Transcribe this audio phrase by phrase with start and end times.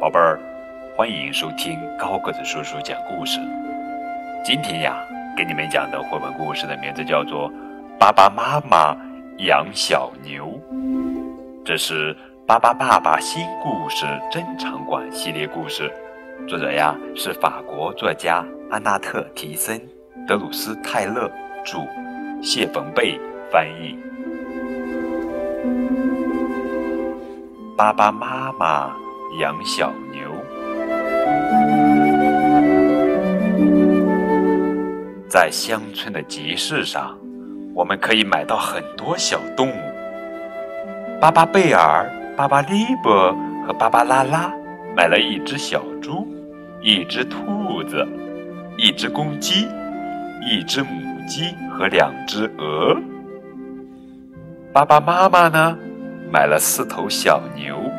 [0.00, 0.40] 宝贝儿，
[0.96, 3.38] 欢迎收听高个子叔叔讲故事。
[4.42, 4.96] 今天呀，
[5.36, 7.50] 给你们讲的绘本故事的名字叫做
[7.98, 8.96] 《巴巴妈妈
[9.46, 10.46] 养小牛》，
[11.66, 12.16] 这是
[12.46, 15.92] 巴巴爸爸新故事珍藏馆系列故事，
[16.48, 19.78] 作者呀是法国作家安娜特·提森，
[20.26, 21.30] 德鲁斯·泰勒
[21.62, 21.86] 著，
[22.42, 23.20] 谢冯贝
[23.52, 23.98] 翻译。
[27.76, 28.96] 巴巴妈妈。
[29.38, 30.20] 养小牛，
[35.28, 37.16] 在乡村的集市上，
[37.72, 39.74] 我们可以买到很多小动物。
[41.20, 43.32] 巴巴贝尔、巴巴利伯
[43.64, 44.52] 和巴巴拉拉
[44.96, 46.26] 买了一只小猪、
[46.82, 48.06] 一只兔子、
[48.76, 49.66] 一只公鸡、
[50.50, 50.88] 一只母
[51.28, 53.00] 鸡和两只鹅。
[54.72, 55.78] 爸爸妈妈呢，
[56.32, 57.89] 买了四头小牛。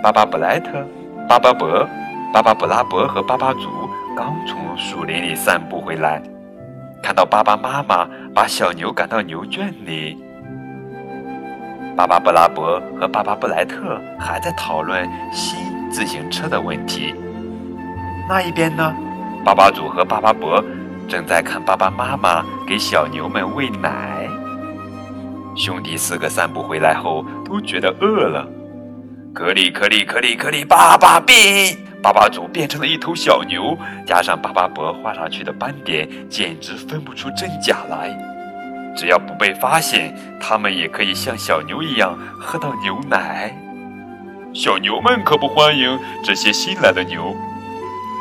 [0.00, 0.86] 巴巴布莱特、
[1.28, 1.84] 巴巴伯、
[2.32, 3.68] 巴巴布拉伯和巴巴祖
[4.16, 6.22] 刚从树林里散步回来，
[7.02, 10.16] 看到巴巴妈妈把小牛赶到牛圈里。
[11.96, 15.58] 巴巴布拉伯和巴巴布莱特还在讨论新
[15.90, 17.12] 自行车的问题。
[18.28, 18.94] 那一边呢，
[19.44, 20.62] 巴巴祖和巴巴伯
[21.08, 24.28] 正在看爸爸妈妈给小牛们喂奶。
[25.56, 28.48] 兄弟四个散步回来后都觉得饿了。
[29.34, 31.76] 可里可里可里可里，爸爸变！
[32.02, 33.76] 巴巴祖变成了一头小牛，
[34.06, 38.10] 加上巴巴伯画上去的斑点，简直分不出真假来。
[38.96, 43.54] 只要不被发现，他们也可以像小牛一样喝到牛奶。
[44.54, 47.36] 小牛们可不欢迎这些新来的牛。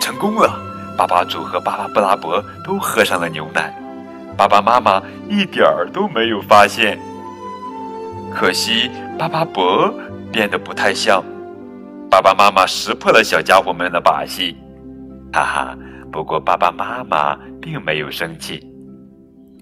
[0.00, 0.60] 成功了，
[0.96, 3.74] 巴巴祖和巴巴布拉伯都喝上了牛奶，
[4.36, 6.98] 爸爸妈妈一点儿都没有发现。
[8.32, 9.92] 可惜巴巴伯。
[10.32, 11.22] 变得不太像，
[12.10, 14.56] 爸爸妈妈识破了小家伙们的把戏，
[15.32, 15.78] 哈哈！
[16.12, 18.66] 不过爸爸妈妈并没有生气，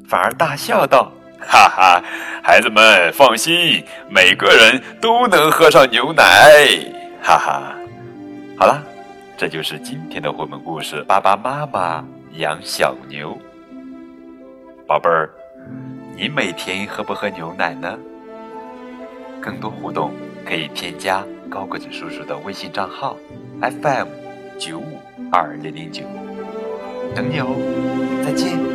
[0.09, 2.03] 反而大笑道：“哈哈，
[2.43, 6.25] 孩子们放心，每个人都能喝上牛奶，
[7.23, 7.75] 哈哈！”
[8.57, 8.83] 好了，
[9.37, 12.03] 这就是今天的绘本故事《爸爸妈妈
[12.39, 13.31] 养小牛》。
[14.87, 15.29] 宝贝儿，
[16.17, 17.99] 你每天喝不喝牛奶呢？
[19.41, 20.13] 更多互动。
[20.49, 23.19] 可以添加高个子叔叔的微信账号
[23.61, 24.09] ，FM
[24.59, 24.99] 九五
[25.31, 26.05] 二零零九，
[27.15, 27.53] 等你哦，
[28.25, 28.68] 再见。